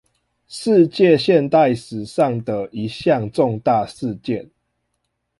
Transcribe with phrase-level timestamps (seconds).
[0.47, 4.49] 世界現代史上的一項重大事件